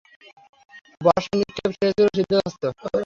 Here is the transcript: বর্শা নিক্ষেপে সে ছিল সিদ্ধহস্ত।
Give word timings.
বর্শা 1.01 1.33
নিক্ষেপে 1.39 1.73
সে 1.79 1.87
ছিল 1.91 2.07
সিদ্ধহস্ত। 2.17 2.63